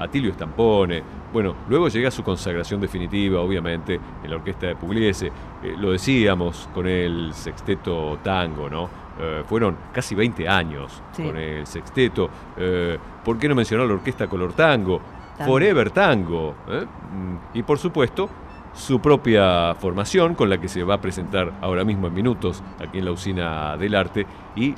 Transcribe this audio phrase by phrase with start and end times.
[0.00, 1.02] Atilio Stampone.
[1.32, 5.26] Bueno, luego llega su consagración definitiva, obviamente, en la orquesta de Pugliese.
[5.62, 8.88] Eh, lo decíamos con el sexteto tango, ¿no?
[9.20, 12.28] Eh, fueron casi 20 años con el sexteto.
[12.56, 15.00] Eh, ¿Por qué no mencionar la orquesta Color Tango?
[15.44, 16.54] Forever Tango.
[16.66, 18.28] Mm, y por supuesto,
[18.72, 22.98] su propia formación con la que se va a presentar ahora mismo en minutos aquí
[22.98, 24.74] en la usina del arte y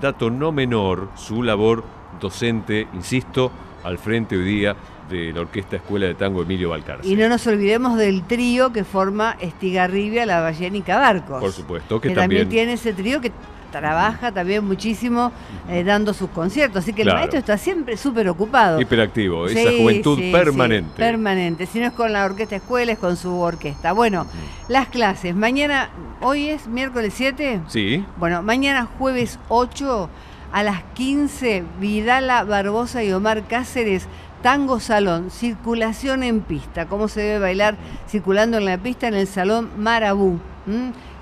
[0.00, 1.84] dato no menor su labor
[2.20, 3.52] docente, insisto,
[3.84, 4.76] al frente hoy día
[5.08, 7.08] de la Orquesta Escuela de Tango Emilio Valcarce.
[7.08, 11.40] Y no nos olvidemos del trío que forma Estigarribia, La Ballena y Cabarcos.
[11.40, 12.48] Por supuesto, que, también...
[12.48, 13.32] tiene ese trío que
[13.70, 15.32] trabaja también muchísimo
[15.68, 16.82] eh, dando sus conciertos.
[16.82, 18.80] Así que el maestro está siempre súper ocupado.
[18.80, 20.90] Hiperactivo, esa juventud permanente.
[20.96, 21.66] permanente.
[21.66, 23.92] Si no es con la orquesta escuela, es con su orquesta.
[23.92, 24.26] Bueno,
[24.68, 25.34] las clases.
[25.34, 25.90] Mañana,
[26.20, 27.62] hoy es miércoles 7.
[27.68, 28.04] Sí.
[28.16, 30.10] Bueno, mañana jueves 8
[30.52, 34.06] a las 15, Vidala, Barbosa y Omar Cáceres,
[34.42, 36.86] Tango Salón, circulación en pista.
[36.86, 37.76] ¿Cómo se debe bailar
[38.08, 40.40] circulando en la pista en el Salón Marabú?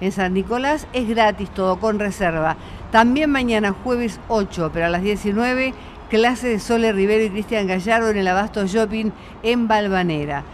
[0.00, 2.56] En San Nicolás es gratis todo, con reserva.
[2.92, 5.74] También mañana, jueves 8, pero a las 19,
[6.10, 9.10] clase de Sole Rivero y Cristian Gallardo en el Abasto Shopping
[9.42, 10.44] en Balvanera.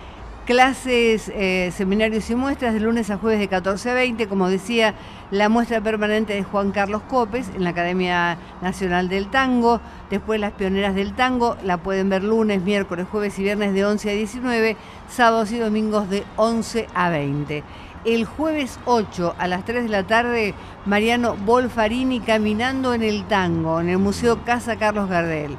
[0.47, 4.95] Clases, eh, seminarios y muestras de lunes a jueves de 14 a 20, como decía,
[5.31, 10.53] la muestra permanente de Juan Carlos Copes en la Academia Nacional del Tango, después las
[10.53, 14.77] pioneras del tango, la pueden ver lunes, miércoles, jueves y viernes de 11 a 19,
[15.09, 17.64] sábados y domingos de 11 a 20.
[18.05, 20.53] El jueves 8 a las 3 de la tarde,
[20.84, 25.56] Mariano Bolfarini caminando en el tango, en el Museo Casa Carlos Gardel.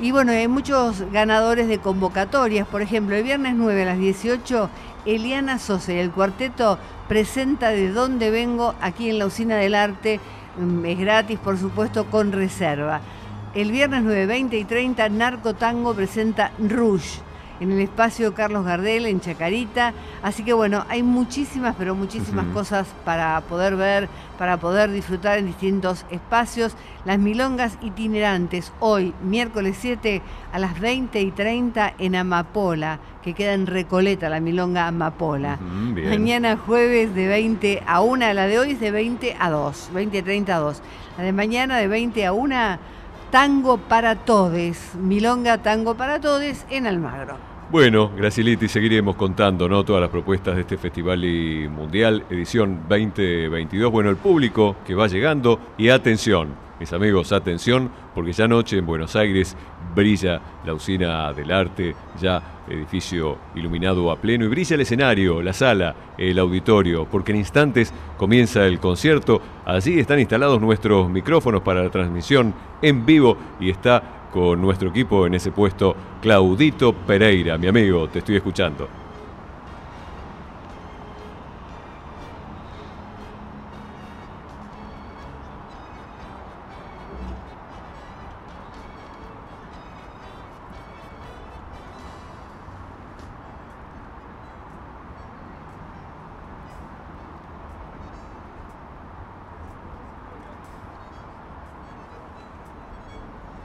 [0.00, 2.66] Y bueno, hay muchos ganadores de convocatorias.
[2.66, 4.68] Por ejemplo, el viernes 9 a las 18,
[5.06, 6.78] Eliana Sosa y el cuarteto
[7.08, 10.20] presenta De dónde vengo aquí en la Usina del Arte.
[10.58, 13.00] Mm, es gratis, por supuesto, con reserva.
[13.54, 17.20] El viernes 9, 20 y 30, Narco Tango presenta Rouge
[17.60, 19.92] en el espacio Carlos Gardel, en Chacarita.
[20.22, 25.46] Así que bueno, hay muchísimas, pero muchísimas cosas para poder ver, para poder disfrutar en
[25.46, 26.76] distintos espacios.
[27.04, 30.22] Las milongas itinerantes, hoy, miércoles 7,
[30.52, 35.58] a las 20 y 30 en Amapola, que queda en Recoleta, la milonga Amapola.
[35.60, 40.18] Mañana jueves de 20 a 1, la de hoy es de 20 a 2, 20
[40.18, 40.82] y 30 a 2.
[41.18, 42.78] La de mañana de 20 a 1
[43.30, 47.36] Tango para Todes, Milonga Tango para Todes en Almagro.
[47.70, 49.84] Bueno, Graciliti, seguiremos contando ¿no?
[49.84, 51.18] todas las propuestas de este Festival
[51.70, 53.90] Mundial, edición 2022.
[53.90, 58.86] Bueno, el público que va llegando y atención, mis amigos, atención, porque ya anoche en
[58.86, 59.56] Buenos Aires
[59.94, 65.52] brilla la usina del arte, ya edificio iluminado a pleno, y brilla el escenario, la
[65.52, 69.40] sala, el auditorio, porque en instantes comienza el concierto.
[69.64, 75.26] Allí están instalados nuestros micrófonos para la transmisión en vivo y está con nuestro equipo
[75.26, 79.03] en ese puesto Claudito Pereira, mi amigo, te estoy escuchando.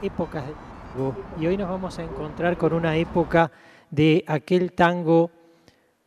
[0.02, 3.50] Épocas de tango y hoy nos vamos a encontrar con una época
[3.90, 5.30] de aquel tango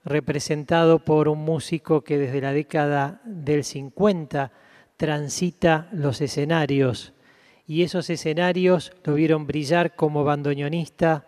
[0.04, 4.52] representado por un músico que desde la década del 50
[4.98, 7.14] transita los escenarios.
[7.66, 11.26] Y esos escenarios lo vieron brillar como bandoneonista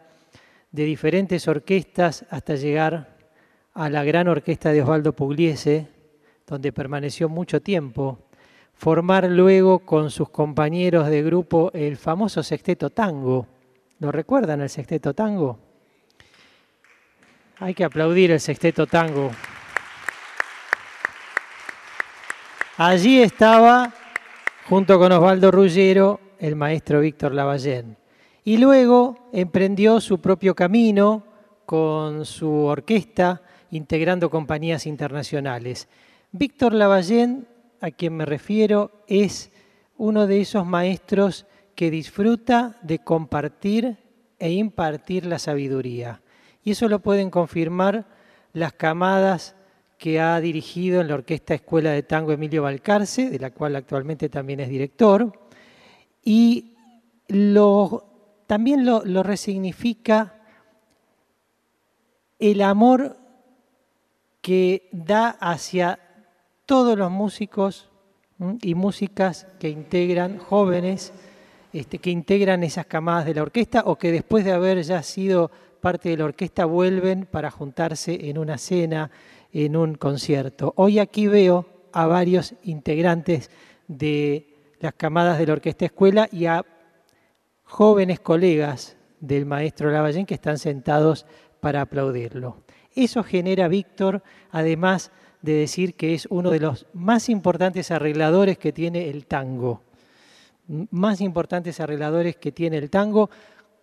[0.72, 3.16] de diferentes orquestas hasta llegar
[3.74, 5.88] a la gran orquesta de Osvaldo Pugliese,
[6.46, 8.20] donde permaneció mucho tiempo
[8.76, 13.48] formar luego con sus compañeros de grupo el famoso sexteto tango.
[14.00, 15.58] ¿Lo recuerdan el sexteto tango?
[17.60, 19.32] Hay que aplaudir el sexteto tango.
[22.78, 23.94] Allí estaba,
[24.68, 27.98] junto con Osvaldo Ruggero, el maestro Víctor Lavallén.
[28.44, 31.24] Y luego emprendió su propio camino
[31.66, 35.88] con su orquesta, integrando compañías internacionales.
[36.34, 37.48] Víctor Lavallén
[37.82, 39.52] a quien me refiero es
[39.98, 41.46] uno de esos maestros
[41.76, 43.98] que disfruta de compartir
[44.40, 46.22] e impartir la sabiduría.
[46.64, 48.08] Y eso lo pueden confirmar
[48.54, 49.56] las camadas
[49.98, 54.30] que ha dirigido en la Orquesta Escuela de Tango Emilio Balcarce, de la cual actualmente
[54.30, 55.32] también es director,
[56.24, 56.74] y
[58.48, 60.42] también lo, lo resignifica
[62.40, 63.18] el amor
[64.42, 66.00] que da hacia
[66.66, 67.90] todos los músicos
[68.62, 71.14] y músicas que integran jóvenes
[71.76, 75.52] este, que integran esas camadas de la orquesta o que después de haber ya sido
[75.82, 79.12] parte de la orquesta vuelven para juntarse en una cena,
[79.52, 80.74] en un concierto.
[80.78, 83.52] Hoy aquí veo a varios integrantes
[83.90, 86.66] de las camadas de la orquesta escuela y a
[87.64, 91.26] jóvenes colegas del maestro Lavallén que están sentados
[91.60, 92.64] para aplaudirlo.
[92.96, 95.12] Eso genera, Víctor, además
[95.46, 99.82] de decir que es uno de los más importantes arregladores que tiene el tango.
[100.90, 103.30] Más importantes arregladores que tiene el tango.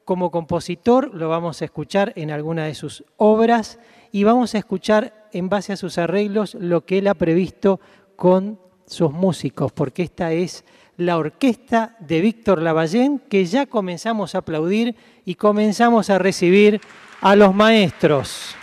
[0.05, 3.79] Como compositor lo vamos a escuchar en alguna de sus obras
[4.11, 7.81] y vamos a escuchar en base a sus arreglos lo que él ha previsto
[8.17, 10.64] con sus músicos, porque esta es
[10.97, 16.81] la orquesta de Víctor Lavallén que ya comenzamos a aplaudir y comenzamos a recibir
[17.20, 18.56] a los maestros.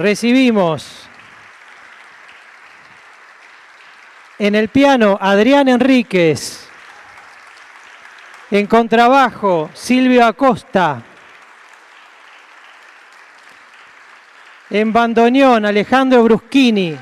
[0.00, 1.06] Recibimos
[4.38, 6.66] en el piano Adrián Enríquez,
[8.50, 11.02] en contrabajo Silvio Acosta,
[14.70, 16.96] en bandoneón Alejandro Bruschini,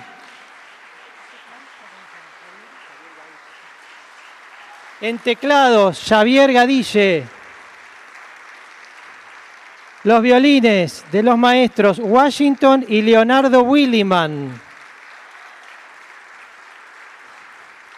[5.01, 7.38] en teclados Xavier Gadille,
[10.05, 14.61] los violines de los maestros Washington y Leonardo Williman.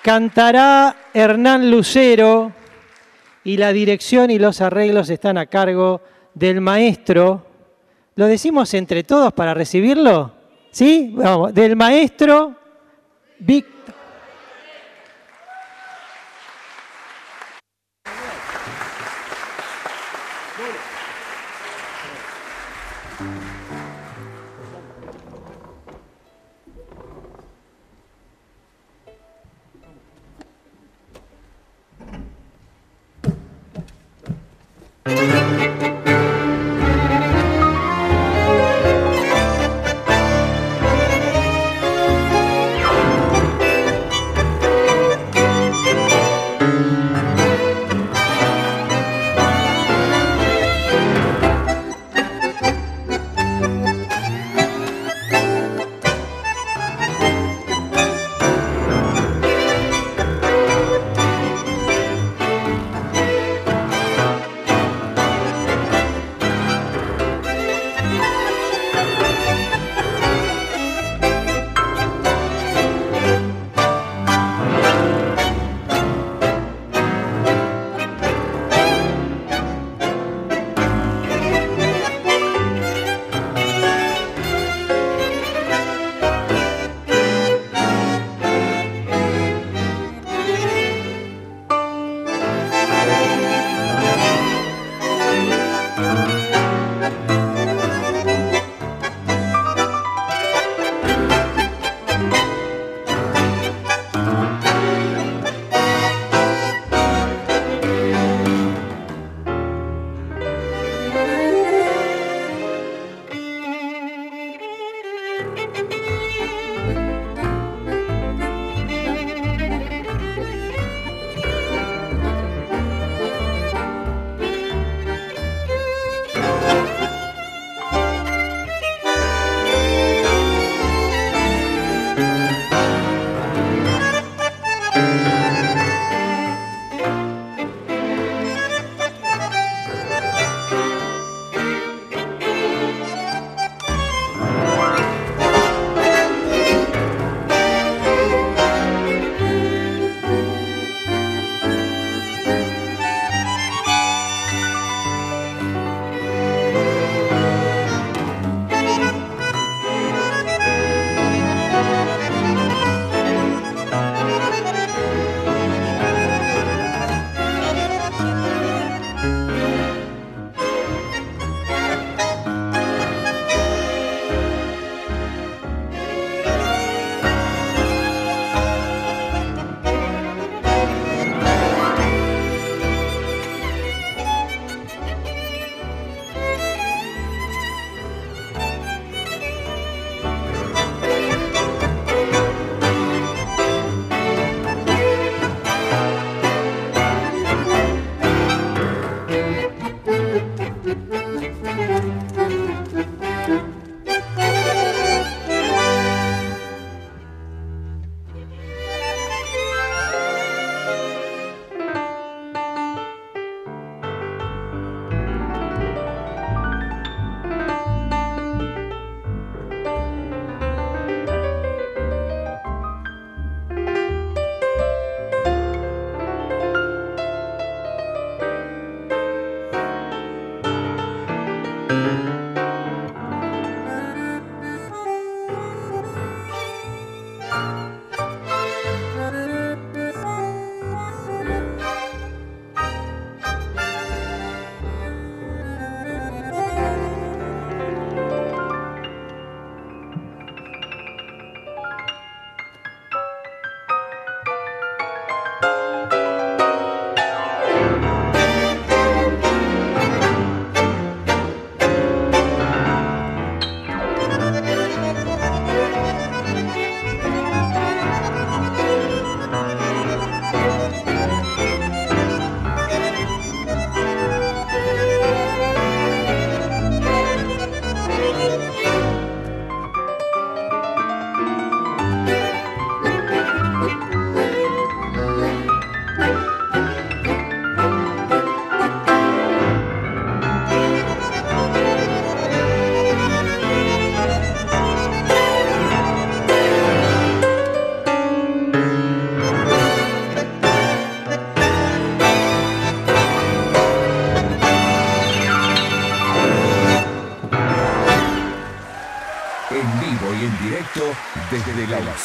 [0.02, 2.52] Cantará Hernán Lucero
[3.44, 6.00] y la dirección y los arreglos están a cargo
[6.34, 7.46] del maestro.
[8.14, 10.32] ¿Lo decimos entre todos para recibirlo?
[10.70, 11.12] ¿Sí?
[11.14, 12.56] Vamos, del maestro
[13.38, 13.79] Víctor.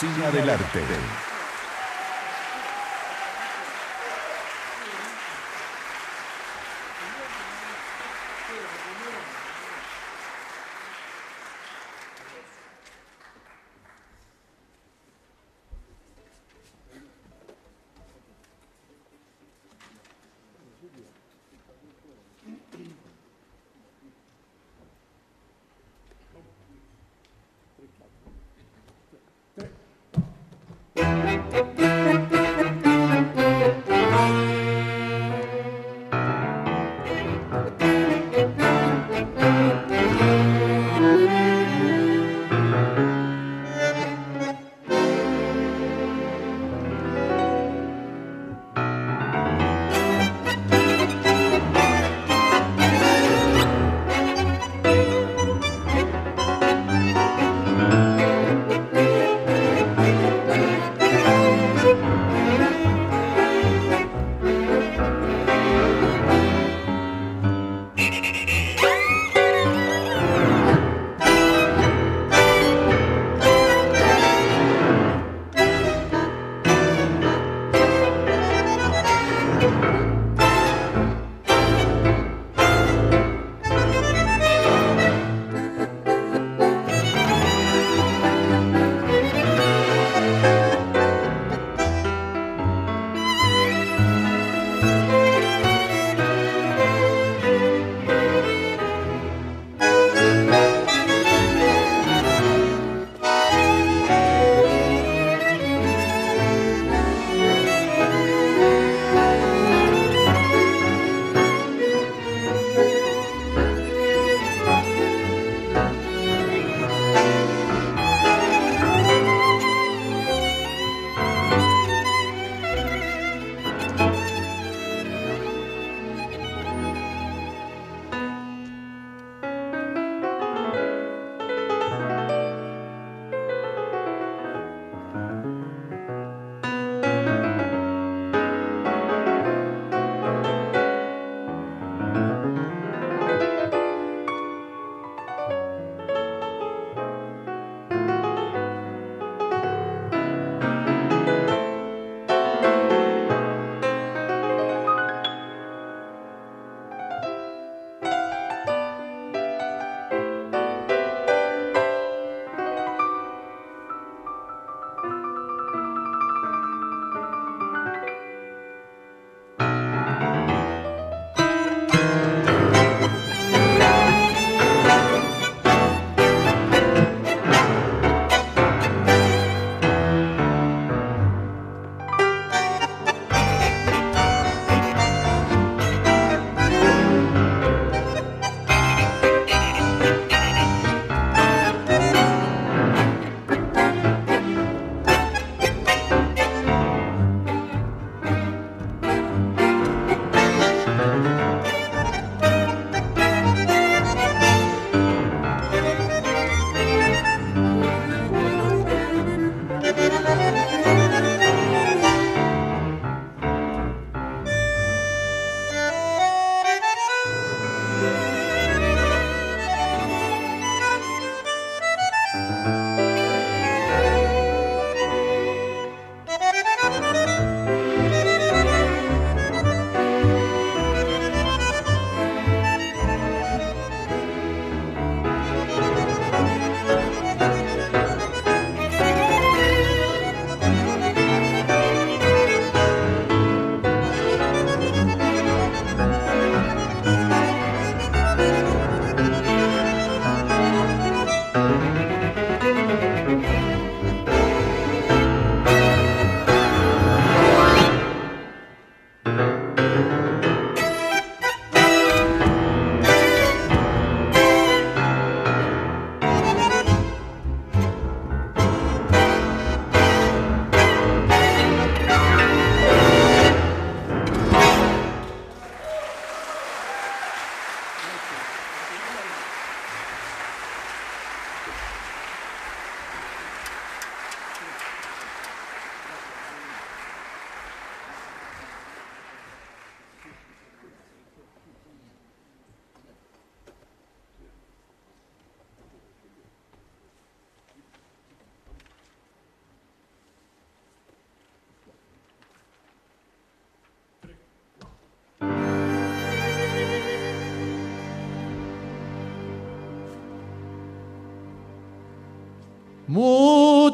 [0.02, 1.15] Desde la Usina del Arte.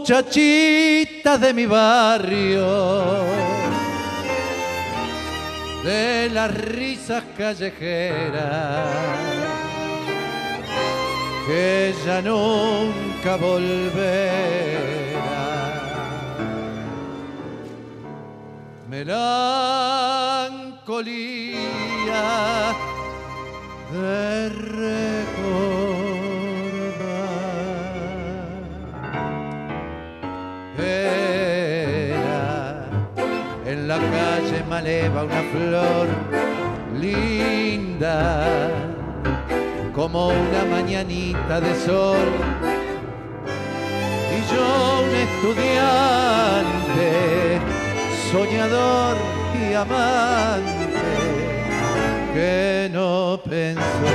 [0.02, 3.24] Muchachita de mi barrio,
[5.84, 8.90] de las risas callejeras,
[11.46, 14.02] que ya nunca volverá.
[18.90, 19.54] Melancolía
[23.92, 26.11] de recordar.
[34.22, 36.08] Calle Maleva una flor
[37.00, 38.70] linda
[39.94, 42.28] como una mañanita de sol.
[44.38, 44.68] Y yo
[45.08, 47.10] un estudiante
[48.32, 49.16] soñador
[49.62, 51.12] y amante
[52.34, 54.14] que no pensó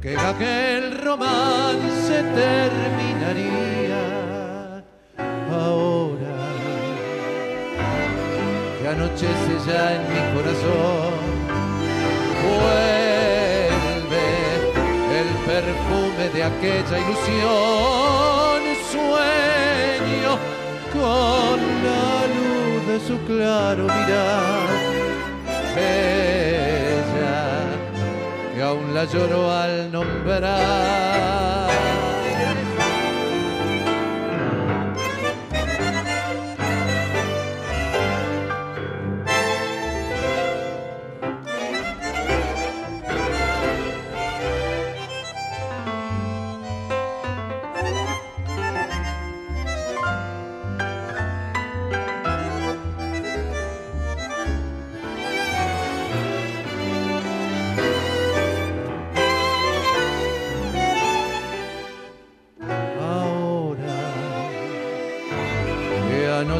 [0.00, 3.68] que aquel romance terminaría
[8.90, 11.12] anochece ya en mi corazón.
[12.48, 14.26] Vuelve
[15.20, 18.60] el perfume de aquella ilusión
[18.92, 20.32] sueño
[20.92, 24.68] con la luz de su claro mirar.
[25.76, 27.38] Ella
[28.54, 31.67] que aún la lloro al nombrar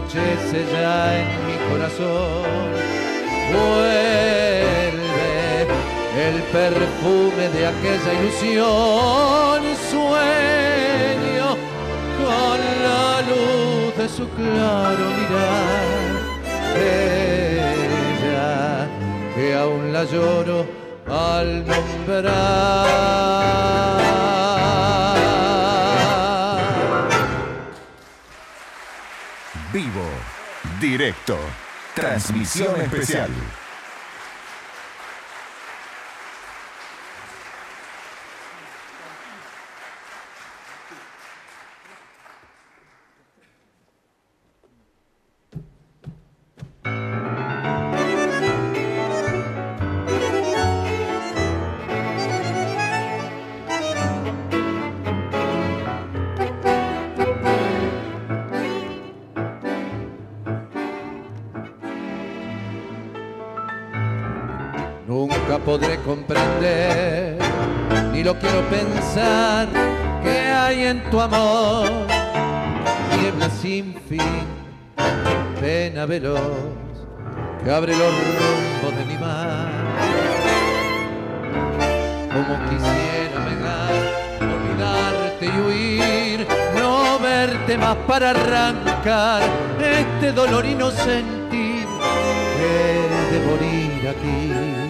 [0.09, 2.73] anochece ya en mi corazón.
[3.53, 4.07] Vuelve
[6.29, 11.49] el perfume de aquella ilusión sueño
[12.19, 16.11] con la luz de su claro mirar.
[16.77, 18.53] Ella
[19.35, 20.67] que aún la lloro
[21.07, 22.89] al nombrar
[30.81, 31.39] directo,
[31.95, 33.31] transmisión especial.
[68.41, 69.69] Quiero pensar,
[70.23, 71.89] que hay en tu amor.
[73.21, 74.47] Niebla sin fin,
[75.61, 76.41] pena veloz,
[77.65, 79.69] que abre los rumbos de mi mar.
[82.33, 83.93] Como quisiera negar,
[84.41, 86.47] olvidarte y huir,
[86.77, 89.43] no verte más para arrancar
[89.81, 91.87] este dolor y no sentir
[92.59, 94.88] que de morir aquí.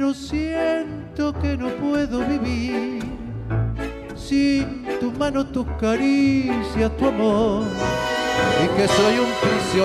[0.00, 3.02] Pero siento que no puedo vivir.
[4.16, 7.64] Sin tu mano, tus caricias, tu amor,
[8.64, 9.82] y que soy un prisionero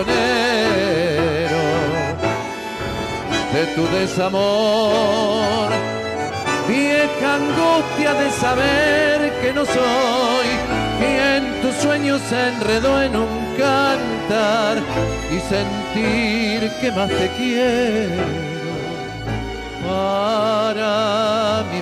[3.56, 5.74] de tu desamor.
[6.70, 10.48] Vieja angustia de saber que no soy.
[10.98, 14.78] Quien tus sueños se enredó en un cantar.
[15.30, 18.55] Y sentir que más te quiero
[19.86, 21.82] para mi.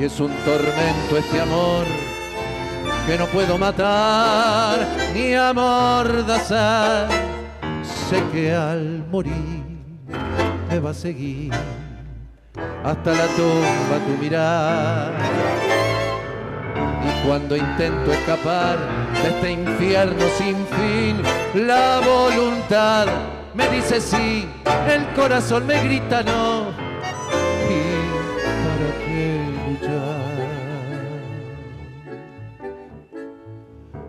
[0.00, 1.84] Y es un tormento este amor
[3.06, 4.78] que no puedo matar
[5.12, 7.08] ni amordazar.
[7.82, 9.64] Sé que al morir
[10.70, 11.52] me va a seguir
[12.84, 15.87] hasta la tumba tu mirar.
[17.04, 18.78] Y cuando intento escapar
[19.22, 21.22] de este infierno sin fin,
[21.66, 23.06] la voluntad
[23.54, 24.48] me dice sí,
[24.88, 26.70] el corazón me grita no.
[27.68, 27.80] ¿Y
[28.64, 30.38] para qué luchar?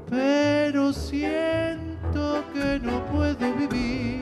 [0.09, 4.21] Pero siento que no puedo vivir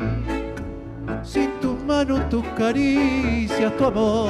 [1.23, 4.29] sin tus manos, tus caricias, tu amor,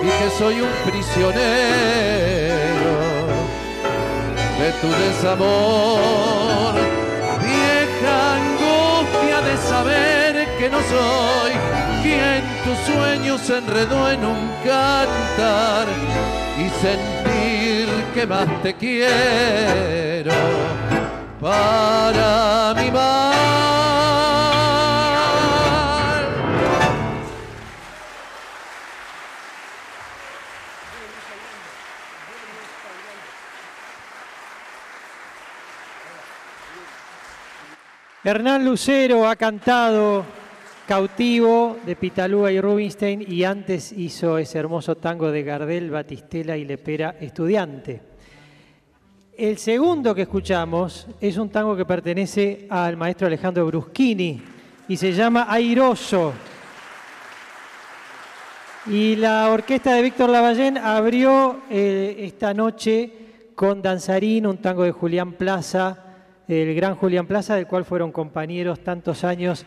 [0.00, 2.77] y que soy un prisionero
[4.58, 6.74] de tu desamor.
[7.42, 11.52] Vieja angustia de saber que no soy
[12.02, 15.86] quien tus sueños se enredó en un cantar
[16.58, 20.32] y sentir que más te quiero
[21.40, 23.57] para mi mal.
[38.28, 40.22] Hernán Lucero ha cantado
[40.86, 46.66] Cautivo de Pitalúa y Rubinstein y antes hizo ese hermoso tango de Gardel, Batistela y
[46.66, 48.02] Lepera, Estudiante.
[49.34, 54.42] El segundo que escuchamos es un tango que pertenece al maestro Alejandro Bruschini
[54.88, 56.34] y se llama Airoso.
[58.88, 63.10] Y la orquesta de Víctor Lavallén abrió eh, esta noche
[63.54, 66.07] con Danzarín, un tango de Julián Plaza,
[66.48, 69.66] el gran Julián Plaza, del cual fueron compañeros tantos años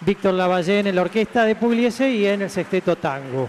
[0.00, 3.48] Víctor Lavallén en la orquesta de Pugliese y en el sexteto tango.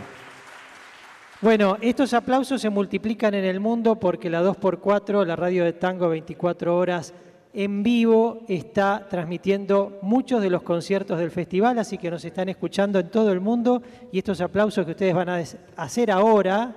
[1.41, 6.09] Bueno, estos aplausos se multiplican en el mundo porque la 2x4, la radio de tango
[6.09, 7.13] 24 horas
[7.53, 12.99] en vivo, está transmitiendo muchos de los conciertos del festival, así que nos están escuchando
[12.99, 15.43] en todo el mundo y estos aplausos que ustedes van a
[15.77, 16.75] hacer ahora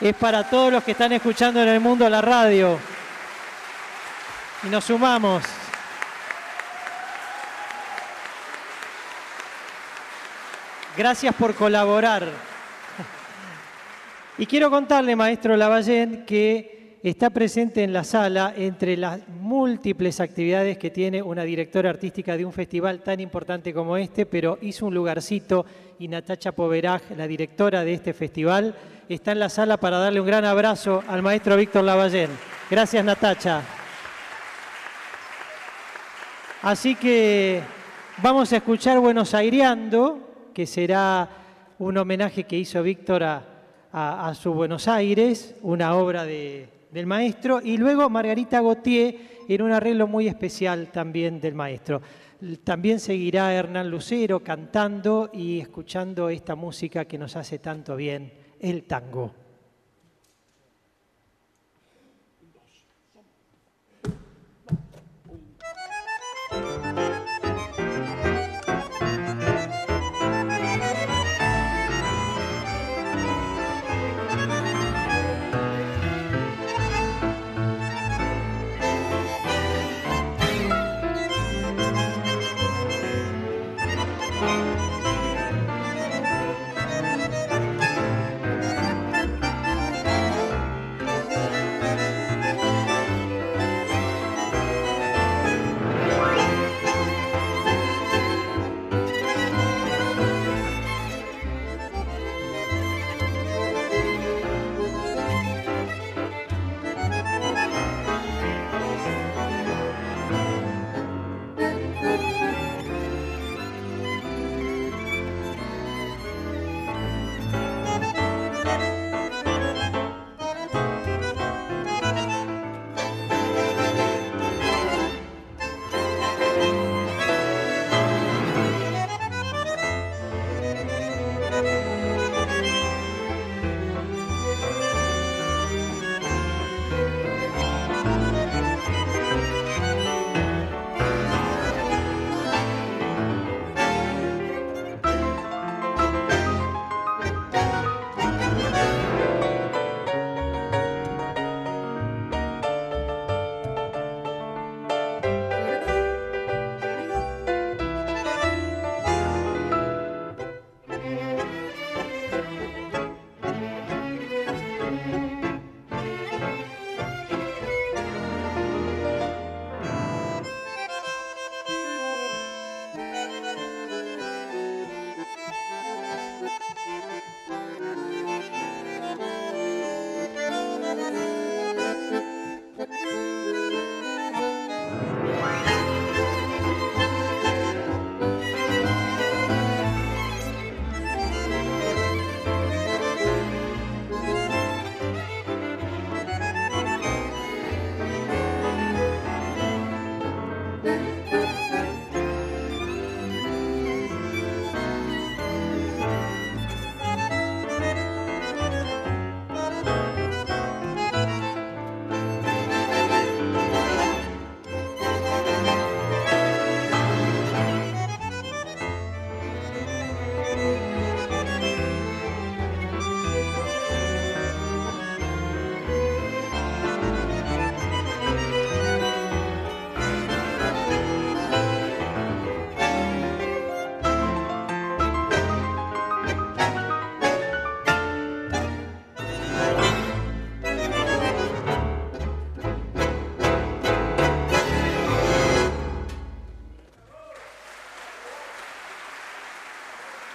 [0.00, 2.78] es para todos los que están escuchando en el mundo la radio.
[4.62, 5.42] Y nos sumamos.
[10.96, 12.28] Gracias por colaborar.
[14.36, 20.76] Y quiero contarle, maestro Lavallén, que está presente en la sala entre las múltiples actividades
[20.76, 24.94] que tiene una directora artística de un festival tan importante como este, pero hizo un
[24.94, 25.64] lugarcito
[25.98, 28.74] y Natacha Poveraj, la directora de este festival,
[29.08, 32.30] está en la sala para darle un gran abrazo al maestro Víctor Lavallén.
[32.70, 33.62] Gracias, Natacha.
[36.62, 37.62] Así que
[38.22, 41.26] vamos a escuchar Buenos Aireando, que será
[41.78, 48.10] un homenaje que hizo Víctor a, su Buenos Aires, una obra del maestro, y luego
[48.10, 49.16] Margarita Gautier
[49.48, 52.02] en un arreglo muy especial también del maestro.
[52.62, 58.82] También seguirá Hernán Lucero cantando y escuchando esta música que nos hace tanto bien, el
[58.82, 59.39] tango.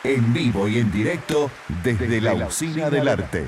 [0.06, 1.50] En vivo y en directo
[1.84, 3.44] desde, la Usina del Arte.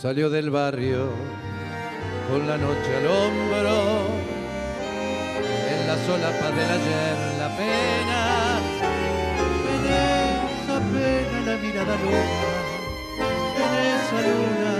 [0.00, 1.08] Salió del barrio
[2.30, 4.06] con la noche al hombro,
[5.72, 8.60] en la solapa del ayer la pena,
[9.74, 9.82] en
[10.54, 12.46] esa pena la mirada luna,
[13.58, 14.72] en esa luna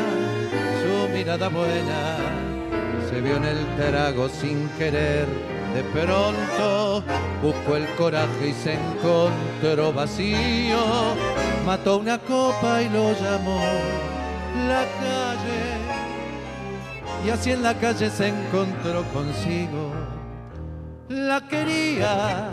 [0.82, 2.16] su mirada buena,
[3.10, 5.26] se vio en el terago sin querer,
[5.74, 7.02] de pronto
[7.42, 10.78] buscó el coraje y se encontró vacío,
[11.66, 14.07] mató una copa y lo llamó
[14.68, 15.98] la calle
[17.24, 19.92] y así en la calle se encontró consigo.
[21.08, 22.50] La quería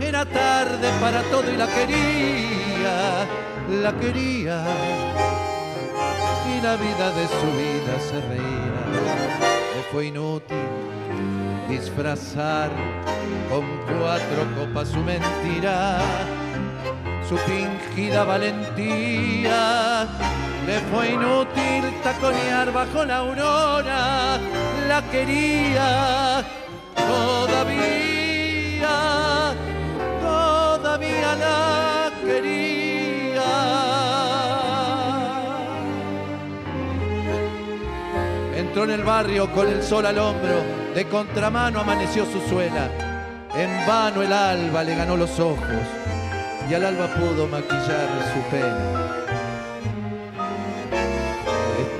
[0.00, 3.26] era tarde para todo y la quería,
[3.82, 4.64] la quería.
[6.52, 8.82] Y la vida de su vida se reía.
[9.76, 10.56] Le fue inútil
[11.68, 12.70] disfrazar
[13.48, 13.64] con
[13.98, 16.00] cuatro copas su mentira,
[17.28, 20.08] su fingida valentía.
[20.70, 24.38] Le fue inútil taconear bajo la aurora,
[24.86, 26.44] la quería
[26.94, 28.86] todavía,
[30.22, 33.50] todavía la quería.
[38.56, 40.62] Entró en el barrio con el sol al hombro,
[40.94, 42.88] de contramano amaneció su suela.
[43.56, 45.82] En vano el alba le ganó los ojos
[46.70, 49.09] y al alba pudo maquillar su pena.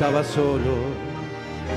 [0.01, 0.77] Estaba solo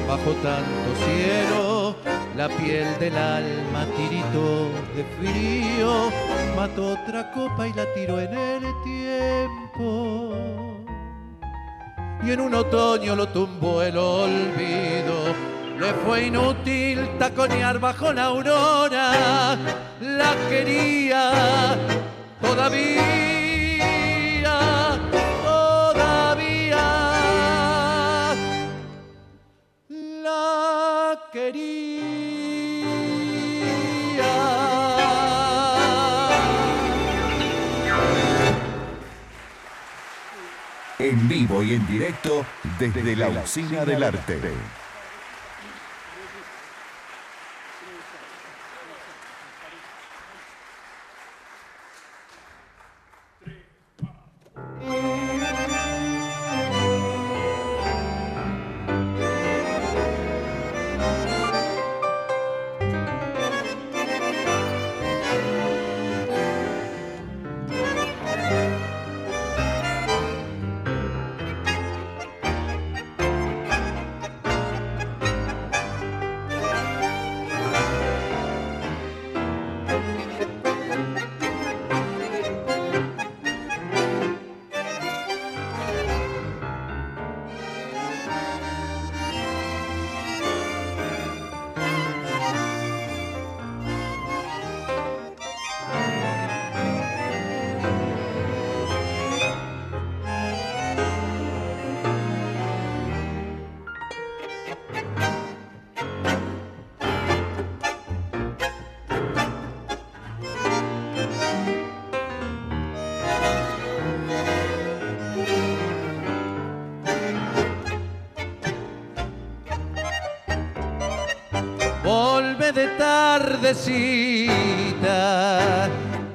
[0.08, 1.94] bajo tanto cielo,
[2.38, 6.10] la piel del alma tiritó de frío,
[6.56, 10.38] mató otra copa y la tiró en el tiempo.
[12.26, 15.36] Y en un otoño lo tumbó el olvido,
[15.78, 19.58] le fue inútil taconear bajo la aurora,
[20.00, 21.76] la quería
[22.40, 23.13] todavía,
[41.00, 42.46] En vivo y en directo
[42.80, 44.40] desde la Usina del Arte.
[44.40, 44.83] Volve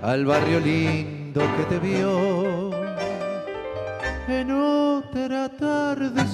[0.02, 2.70] al barrio lindo que te vio.
[4.26, 6.24] En otra tardecita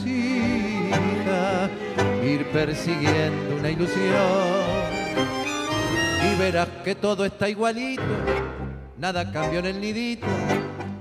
[2.24, 4.04] ir persiguiendo una ilusión.
[6.22, 8.02] Y verás que todo está igualito,
[8.96, 10.26] nada cambió en el nidito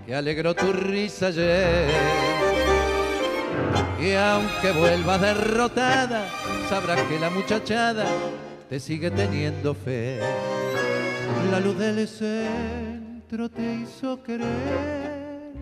[0.05, 1.89] que alegró tu risa ayer.
[4.01, 6.27] Y aunque vuelvas derrotada,
[6.69, 8.05] sabrás que la muchachada
[8.73, 10.19] te sigue teniendo fe.
[11.51, 15.53] La luz del centro te hizo creer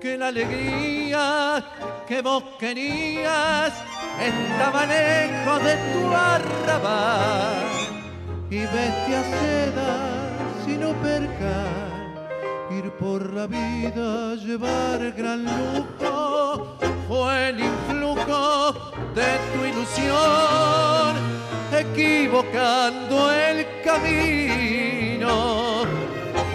[0.00, 1.64] que la alegría
[2.06, 3.72] que vos querías
[4.22, 7.66] estaba lejos de tu arrabal.
[8.48, 9.92] Y vete a seda
[10.64, 11.96] sin percar
[12.70, 16.78] ir por la vida, llevar gran lujo,
[17.08, 18.72] fue el influjo
[19.16, 21.16] de tu ilusión,
[21.80, 25.26] equivocando el camino,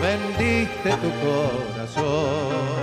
[0.02, 2.82] vendiste tu corazón.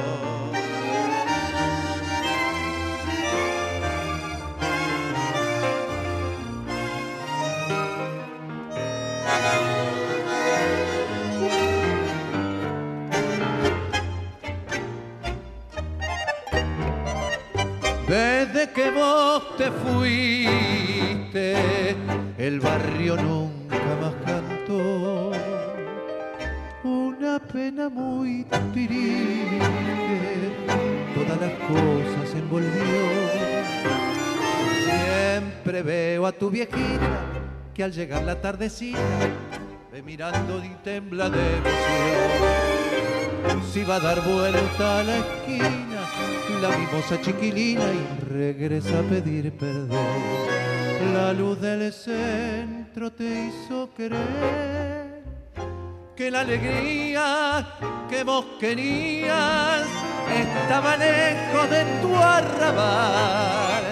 [18.08, 21.54] Desde que vos te fuiste,
[22.38, 25.32] el barrio nunca más cantó.
[26.84, 29.58] Una pena muy triste,
[31.14, 32.70] todas las cosas envolvió.
[34.84, 37.24] Siempre veo a tu viejita
[37.74, 38.98] que al llegar la tardecita
[39.92, 42.78] ve mirando y tembla de emoción.
[43.72, 46.06] Si va a dar vuelta a la esquina,
[46.62, 50.67] la mimosa chiquilina y regresa a pedir perdón.
[51.00, 55.22] La luz del centro te hizo creer
[56.16, 57.66] que la alegría
[58.10, 59.86] que vos querías
[60.34, 63.84] estaba lejos de tu arrabal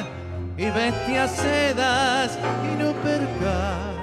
[0.56, 3.94] y bestias sedas y no percar.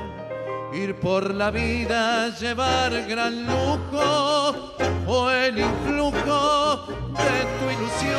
[0.74, 4.76] Ir por la vida, llevar gran lujo,
[5.06, 8.14] o el influjo de tu ilusión,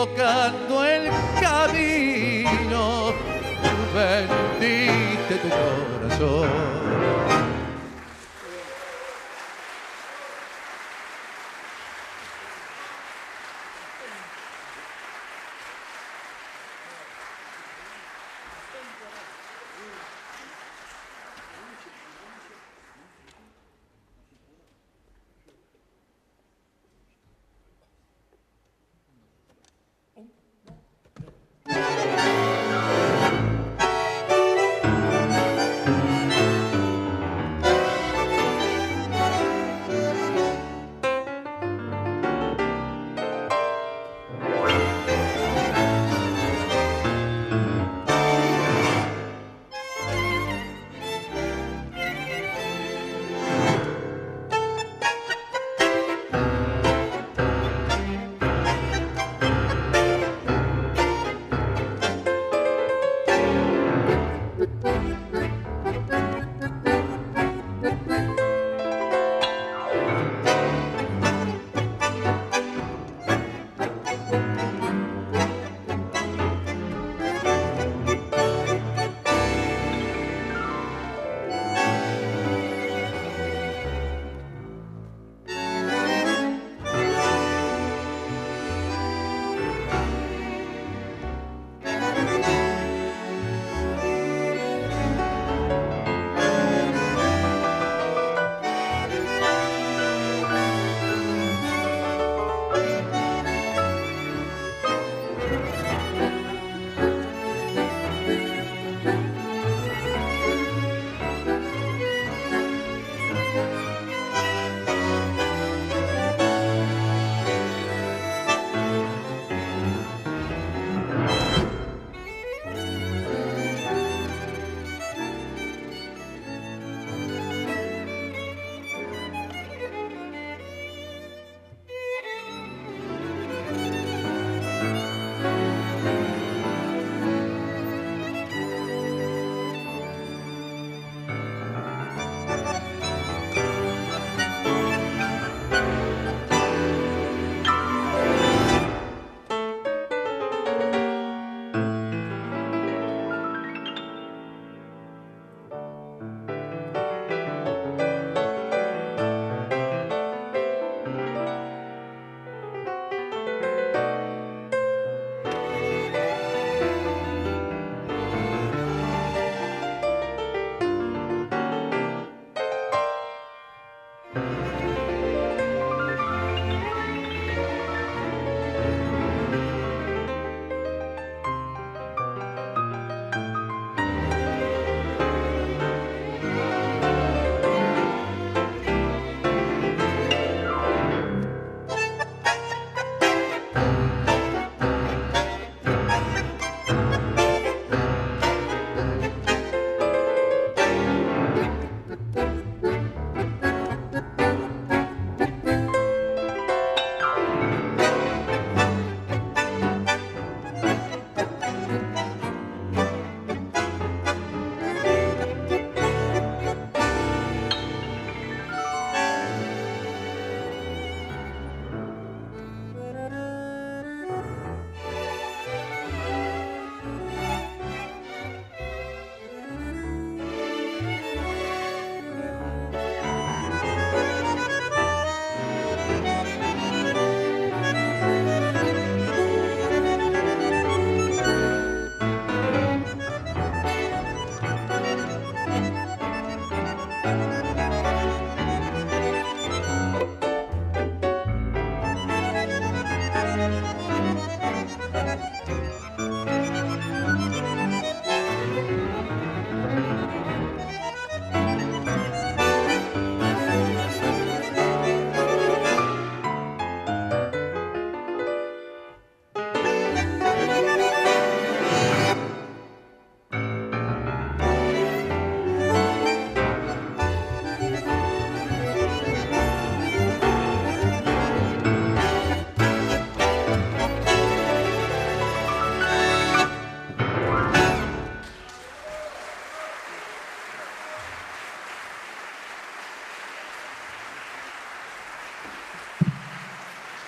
[0.00, 3.12] equivocando el camino,
[3.94, 7.49] vendiste tu corazón.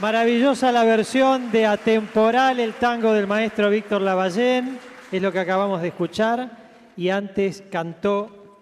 [0.02, 4.80] Maravillosa la versión de Atemporal, el tango del maestro Víctor Lavallén,
[5.12, 6.50] es lo que acabamos de escuchar.
[6.96, 8.58] Y antes cantó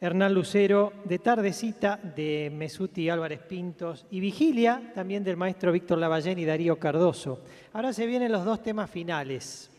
[0.00, 6.38] Hernán Lucero de Tardecita de Mesuti Álvarez Pintos y Vigilia también del maestro Víctor Lavallén
[6.38, 7.40] y Darío Cardoso.
[7.72, 9.72] Ahora se vienen los dos temas finales.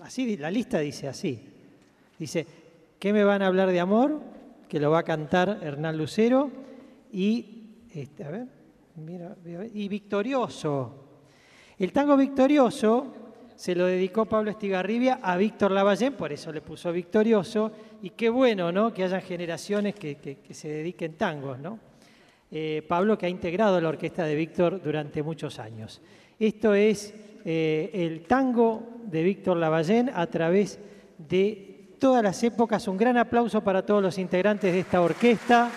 [0.00, 1.40] Así, la lista dice así.
[2.18, 2.46] Dice,
[2.98, 4.20] ¿qué me van a hablar de amor?
[4.68, 6.67] Que lo va a cantar Hernán Lucero
[7.12, 8.46] y, este, a ver,
[8.96, 9.36] mira,
[9.72, 11.04] y victorioso.
[11.78, 13.14] El tango victorioso
[13.54, 18.28] se lo dedicó Pablo Estigarribia a Víctor Lavallén, por eso le puso victorioso, y qué
[18.28, 18.94] bueno, ¿no?
[18.94, 21.78] Que haya generaciones que, se dediquen tangos, ¿no?
[22.50, 26.00] Eh, Pablo que ha integrado la orquesta de Víctor durante muchos años.
[26.38, 27.12] Esto es
[27.44, 30.78] eh, el tango de Víctor Lavallén a través
[31.18, 32.86] de todas las épocas.
[32.88, 35.70] Un gran aplauso para todos los integrantes de esta orquesta.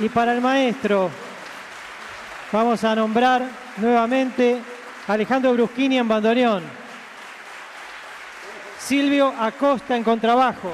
[0.00, 1.10] Y para el maestro,
[2.52, 3.42] vamos a nombrar
[3.78, 4.60] nuevamente
[5.08, 6.62] Alejandro Bruschini en bandoneón,
[8.78, 10.72] Silvio Acosta en contrabajo,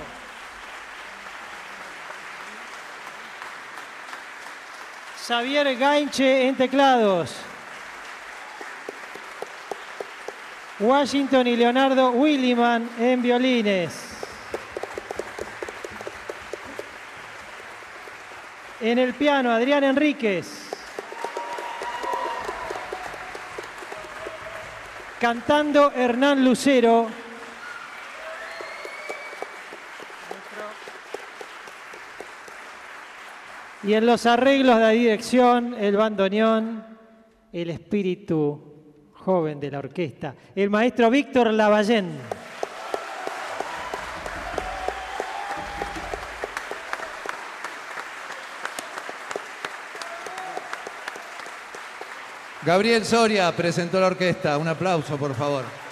[5.26, 7.34] Xavier Gainche en teclados,
[10.80, 14.13] Washington y Leonardo Williman en violines.
[18.84, 20.68] En el piano, Adrián Enríquez.
[25.18, 27.06] Cantando Hernán Lucero.
[33.84, 36.84] Y en los arreglos de la dirección, el bandoneón,
[37.54, 42.10] el espíritu joven de la orquesta, el maestro Víctor Lavallén.
[52.64, 54.56] Gabriel Soria presentó la orquesta.
[54.56, 55.83] Un aplauso, por favor.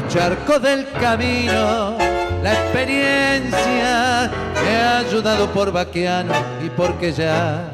[0.00, 1.96] Los charcos del camino
[2.40, 4.30] la experiencia
[4.62, 6.32] me ha ayudado por vaquiano
[6.64, 7.72] y porque ya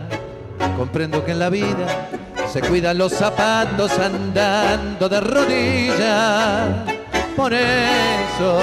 [0.75, 2.09] comprendo que en la vida
[2.51, 6.69] se cuidan los zapatos andando de rodillas.
[7.37, 8.59] Por eso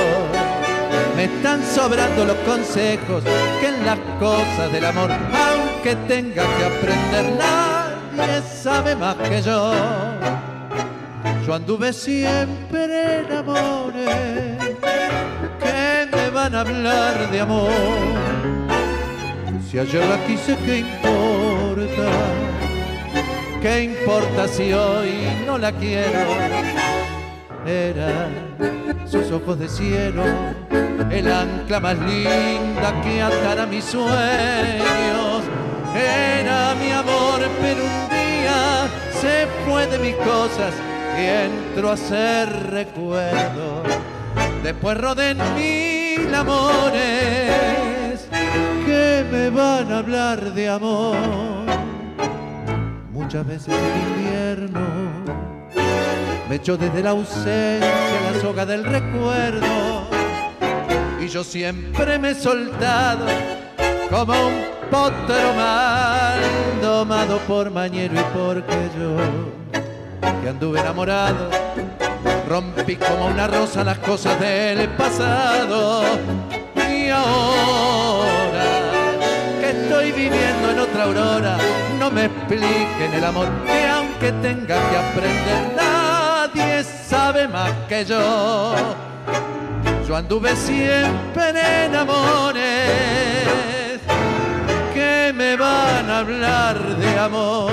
[1.16, 3.24] me están sobrando los consejos
[3.60, 7.38] que en las cosas del amor, aunque tenga que aprender,
[8.16, 9.72] nadie sabe más que yo.
[11.46, 14.58] Yo anduve siempre en amores
[15.60, 17.72] que me van a hablar de amor.
[19.70, 22.10] Si ayer la quise, ¿qué importa?
[23.62, 25.12] ¿Qué importa si hoy
[25.46, 26.20] no la quiero?
[27.66, 28.58] Eran
[29.06, 30.24] sus ojos de cielo,
[31.12, 35.44] el ancla más linda que atara mis sueños.
[35.96, 38.88] Era mi amor, pero un día
[39.22, 40.74] se fue de mis cosas
[41.18, 43.84] y entro a ser recuerdo.
[44.64, 48.28] Después roden mil amores
[48.86, 51.16] que me van a hablar de amor.
[53.12, 54.82] Muchas veces en invierno
[56.50, 60.10] me echó desde la ausencia la soga del recuerdo.
[61.20, 63.26] Y yo siempre me he soltado
[64.10, 64.54] como un
[64.90, 66.40] potro mal
[66.82, 69.61] domado por mañero y porque yo
[70.42, 71.50] que anduve enamorado.
[72.48, 76.04] Rompí como una rosa las cosas del pasado.
[76.76, 78.64] Y ahora
[79.60, 81.58] que estoy viviendo en otra aurora,
[82.00, 88.74] no me expliquen el amor que aunque tenga que aprender, nadie sabe más que yo.
[90.08, 92.62] Yo anduve siempre en amores
[94.94, 97.72] que me van a hablar de amor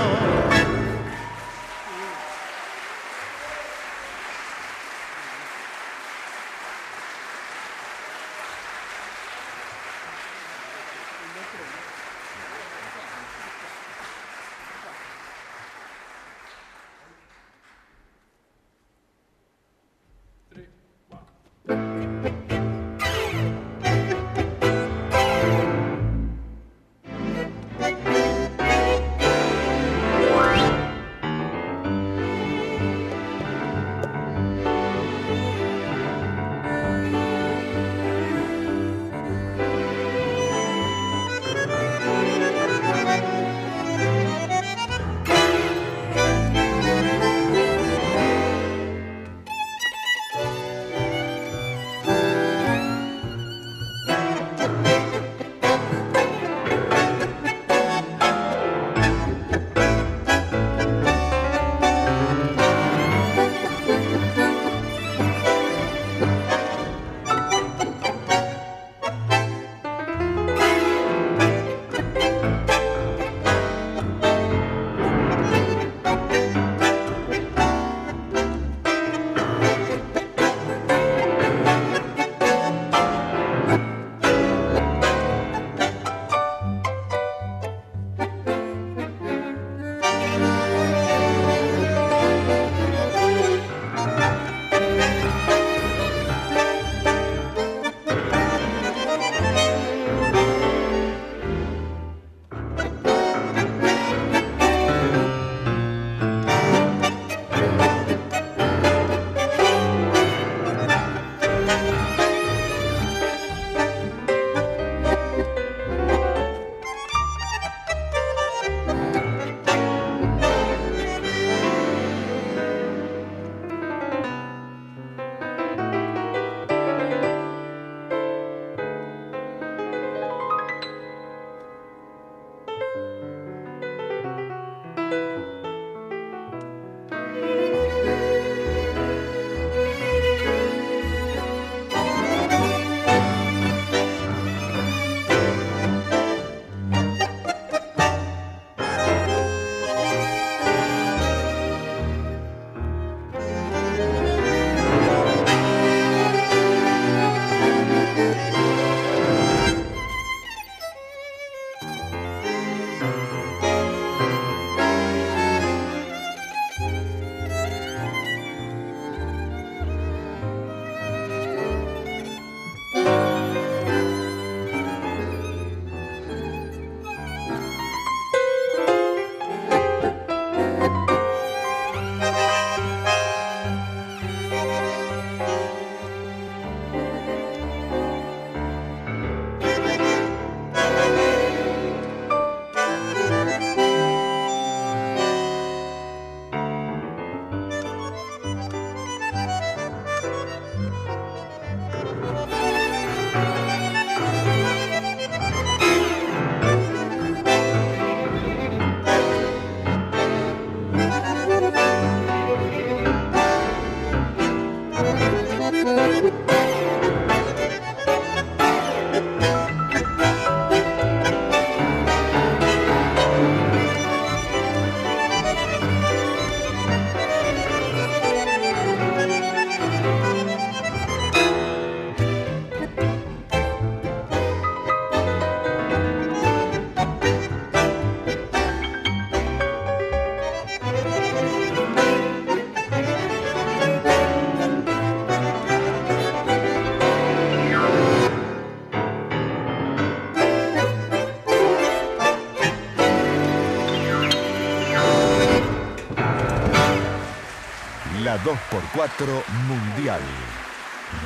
[258.38, 260.20] La 2x4 Mundial.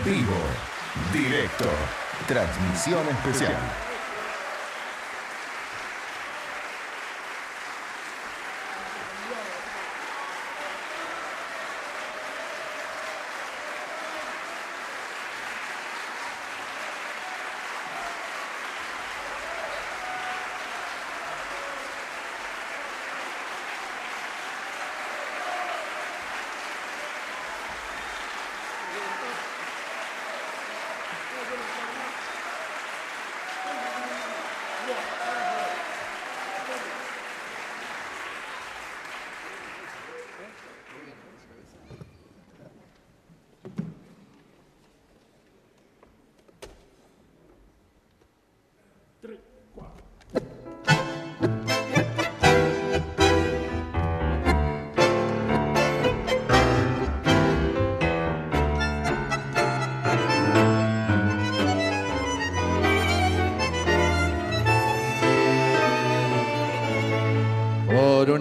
[0.04, 0.36] Vivo,
[1.12, 1.64] directo,
[2.26, 3.91] transmisión especial.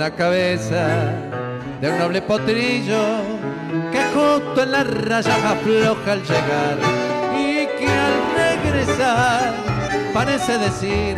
[0.02, 1.14] Una cabeza
[1.80, 3.04] de un noble potrillo
[3.92, 6.78] que justo en la raya afloja al llegar
[7.38, 9.54] y que al regresar
[10.12, 11.16] parece decir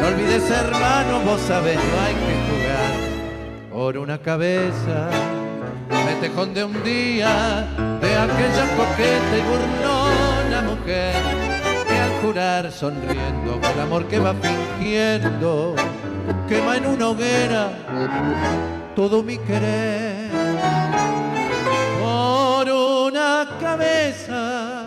[0.00, 5.10] no olvides hermano vos sabés no hay que jugar por una cabeza
[6.06, 7.66] me tejón de un día
[8.00, 11.14] de aquella coqueta y burlona mujer
[11.88, 15.74] que al jurar sonriendo el amor que va fingiendo
[16.48, 17.70] quema en una hoguera
[18.94, 20.30] todo mi querer.
[22.00, 24.84] Por una cabeza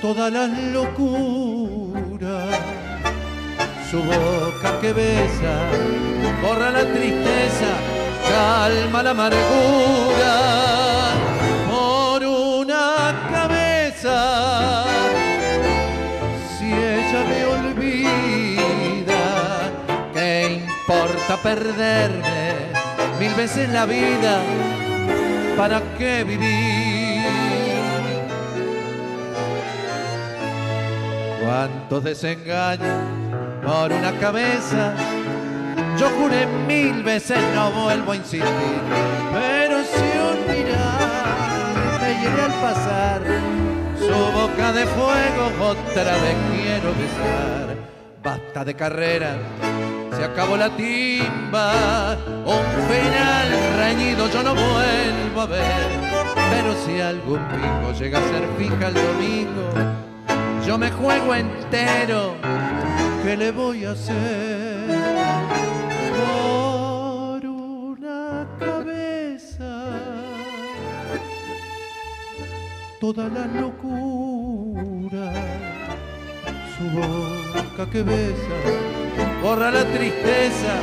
[0.00, 2.48] todas las locuras
[3.90, 5.54] su boca que besa
[6.42, 7.70] borra la tristeza
[8.28, 10.34] calma la amargura
[21.42, 22.52] perderme
[23.18, 24.40] mil veces la vida?
[25.56, 27.26] ¿Para qué vivir?
[31.42, 33.18] Cuántos desengaños
[33.64, 34.94] por una cabeza.
[35.98, 38.80] Yo juré mil veces no vuelvo a insistir,
[39.32, 43.20] pero si un mirar me llegué al pasar,
[43.98, 47.76] su boca de fuego otra vez quiero besar.
[48.22, 49.36] Basta de carrera,
[50.16, 53.48] se acabó la timba, un final
[53.78, 55.88] reñido yo no vuelvo a ver.
[56.50, 59.70] Pero si algún pico llega a ser fija el domingo,
[60.66, 62.34] yo me juego entero,
[63.24, 64.88] ¿qué le voy a hacer?
[66.16, 69.84] Por una cabeza
[73.00, 75.32] toda la locura,
[76.76, 78.56] su boca que besa,
[79.42, 80.74] borra la tristeza,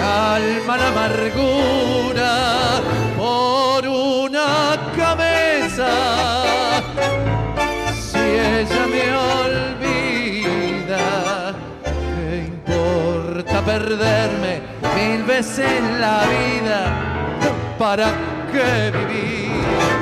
[0.00, 2.80] calma la amargura,
[3.16, 5.88] por una cabeza,
[8.00, 9.06] si ella me
[9.44, 11.04] olvida,
[11.84, 14.60] ¿qué importa perderme
[14.96, 16.80] mil veces la vida?
[17.78, 18.10] ¿Para
[18.52, 19.97] qué vivir?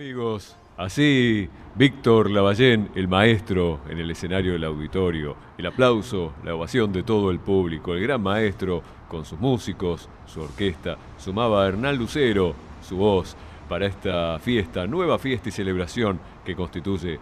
[0.00, 6.90] Amigos, así Víctor Lavallén, el maestro en el escenario del auditorio, el aplauso, la ovación
[6.90, 11.98] de todo el público, el gran maestro con sus músicos, su orquesta, sumaba a Hernán
[11.98, 13.36] Lucero, su voz,
[13.68, 17.20] para esta fiesta, nueva fiesta y celebración que constituye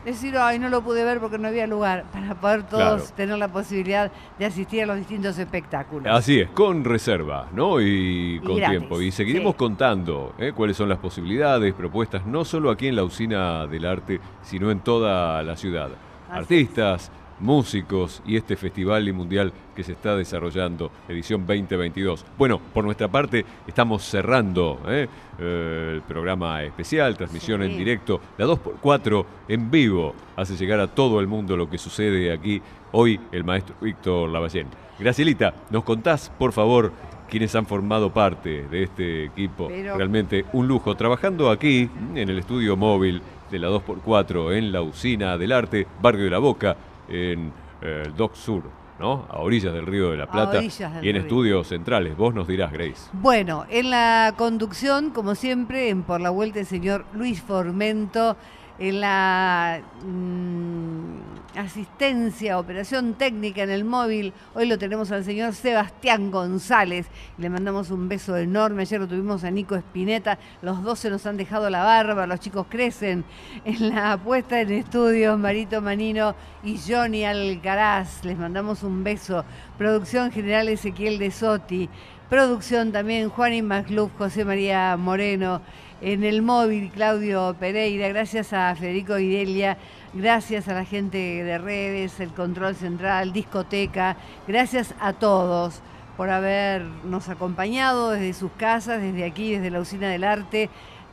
[0.06, 3.16] decir, ay, no lo pude ver porque no había lugar, para poder todos Claro.
[3.16, 6.14] tener la posibilidad de asistir a los distintos espectáculos.
[6.14, 7.82] Así es, con reserva, ¿no?
[7.82, 9.02] Y con gratis, tiempo.
[9.02, 9.58] Y seguiremos sí.
[9.58, 10.54] contando ¿eh?
[10.56, 14.80] cuáles son las posibilidades, propuestas, no solo aquí en la usina del arte, sino en
[14.80, 15.90] toda la ciudad.
[16.30, 22.26] Así Artistas, músicos y este festival y mundial que se está desarrollando, edición 2022.
[22.38, 25.08] Bueno, por nuestra parte estamos cerrando ¿eh?
[25.40, 31.20] Eh, el programa especial, transmisión en directo, la 2x4 en vivo, hace llegar a todo
[31.20, 32.62] el mundo lo que sucede aquí
[32.94, 34.68] hoy el maestro Víctor Lavallén.
[34.98, 36.94] Gracielita, ¿nos contás, por favor,
[37.30, 39.68] quiénes han formado parte de este equipo?
[39.68, 40.96] Pero- Realmente un lujo.
[40.96, 43.22] Trabajando aquí, en el estudio móvil
[43.52, 46.78] de la 2x4, en la usina del arte, Barrio de la Boca,
[47.08, 47.52] en
[47.82, 48.64] eh, el Dock Sur,
[49.00, 49.26] ¿no?
[49.30, 50.62] A orillas del Río de la Plata.
[50.62, 51.18] Y en río.
[51.18, 52.16] estudios centrales.
[52.16, 53.10] Vos nos dirás, Grace.
[53.14, 58.38] Bueno, en la conducción, como siempre, en Por la Vuelta el señor Luis Formento,
[58.80, 66.32] en la mm, asistencia, operación técnica en el móvil, hoy lo tenemos al señor Sebastián
[66.32, 67.08] González.
[67.38, 68.82] Le mandamos un beso enorme.
[68.82, 70.38] Ayer lo tuvimos a Nico Espineta.
[70.62, 73.24] Los dos se nos han dejado la barba, los chicos crecen.
[73.64, 78.24] En la puesta en estudios, Marito Manino y Johnny Alcaraz.
[78.24, 79.44] Les mandamos un beso.
[79.78, 81.90] Producción general Ezequiel de Sotti.
[82.30, 85.62] Producción también Juan Magluf, José María Moreno.
[86.02, 88.10] En el móvil Claudio Pereira.
[88.10, 89.78] Gracias a Federico Idelia.
[90.18, 94.16] Gracias a la gente de redes, el control central, discoteca.
[94.48, 95.82] Gracias a todos
[96.16, 100.70] por habernos acompañado desde sus casas, desde aquí, desde la Usina del Arte,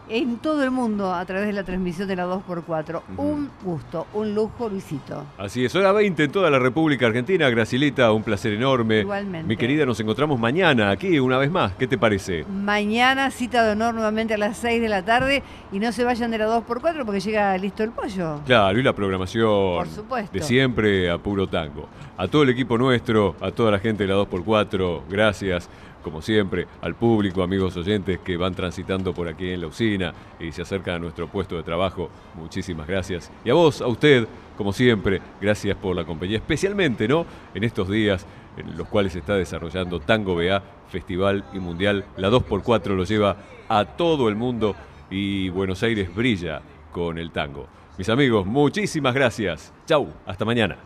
[0.08, 3.00] en todo el mundo a través de la transmisión de la 2x4.
[3.16, 5.24] Un gusto, un lujo, Luisito.
[5.38, 7.48] Así es, hora 20 en toda la República Argentina.
[7.48, 9.00] Gracielita, un placer enorme.
[9.00, 9.48] Igualmente.
[9.48, 11.72] Mi querida, nos encontramos mañana aquí una vez más.
[11.74, 12.44] ¿Qué te parece?
[12.44, 15.42] Mañana cita de honor nuevamente a las 6 de la tarde
[15.72, 18.40] y no se vayan de la 2x4 porque llega listo el pollo.
[18.44, 19.42] Claro, y la programación
[19.76, 20.32] Por supuesto.
[20.36, 21.88] de siempre a puro tango.
[22.16, 25.68] A todo el equipo nuestro, a toda la gente de la 2x4, gracias,
[26.02, 30.52] como siempre, al público, amigos oyentes que van transitando por aquí en la usina y
[30.52, 32.10] se acercan a nuestro puesto de trabajo.
[32.34, 33.30] Muchísimas gracias.
[33.44, 34.26] Y a vos, a usted,
[34.56, 37.24] como siempre, gracias por la compañía, especialmente, ¿no?
[37.54, 38.26] En estos días
[38.56, 42.04] en los cuales se está desarrollando Tango BA, Festival y Mundial.
[42.16, 43.36] La 2x4 lo lleva
[43.68, 44.74] a todo el mundo
[45.10, 47.66] y Buenos Aires brilla con el tango.
[47.98, 49.72] Mis amigos, muchísimas gracias.
[49.86, 50.76] Chau, hasta mañana.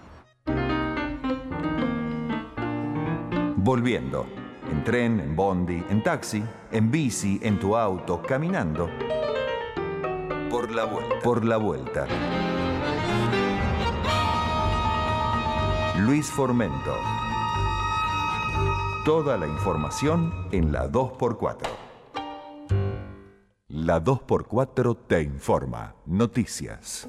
[3.57, 4.46] Volviendo.
[4.71, 6.43] En tren, en bondi, en taxi,
[6.73, 8.89] en bici, en tu auto, caminando.
[10.51, 11.19] Por la vuelta.
[11.23, 12.07] Por la vuelta.
[15.99, 16.95] Luis Formento.
[19.05, 21.69] Toda la información en la 2x4.
[23.69, 25.95] La 2x4 te informa.
[26.07, 27.07] Noticias.